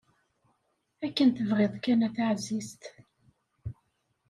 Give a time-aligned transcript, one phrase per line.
[1.05, 2.83] Akken tebɣiḍ kan a taɛzizt.